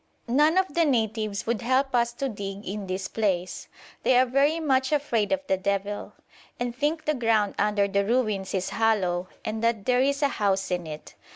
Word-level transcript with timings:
None 0.27 0.57
of 0.57 0.73
the 0.73 0.83
natives 0.83 1.45
would 1.45 1.61
help 1.61 1.93
us 1.93 2.11
to 2.13 2.27
dig 2.27 2.65
in 2.67 2.87
this 2.87 3.07
place. 3.07 3.67
They 4.01 4.17
are 4.17 4.25
very 4.25 4.59
much 4.59 4.91
afraid 4.91 5.31
of 5.31 5.41
the 5.45 5.57
Devil, 5.57 6.13
and 6.59 6.75
think 6.75 7.05
the 7.05 7.13
ground 7.13 7.53
under 7.59 7.87
the 7.87 8.03
ruins 8.03 8.55
is 8.55 8.71
hollow 8.71 9.27
and 9.45 9.63
that 9.63 9.85
there 9.85 10.01
is 10.01 10.23
a 10.23 10.27
house 10.41 10.71
in 10.71 10.87
it. 10.87 11.13